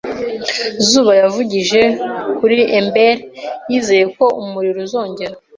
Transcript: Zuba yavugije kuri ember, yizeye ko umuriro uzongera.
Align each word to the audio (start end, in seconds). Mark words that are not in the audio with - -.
Zuba 0.87 1.13
yavugije 1.21 1.81
kuri 2.37 2.57
ember, 2.79 3.15
yizeye 3.69 4.05
ko 4.15 4.25
umuriro 4.41 4.79
uzongera. 4.87 5.35